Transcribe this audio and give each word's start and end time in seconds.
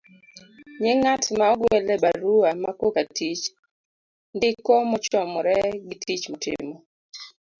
nying 0.81 0.99
ng'at 1.01 1.23
ma 1.37 1.45
ogwel 1.53 1.85
e 1.95 1.97
barua 2.03 2.49
makoka 2.63 3.01
tich 3.17 3.43
ndiko 4.35 4.73
mochomore 4.89 5.57
gi 5.87 5.95
tich 6.05 6.23
motimo 6.31 6.75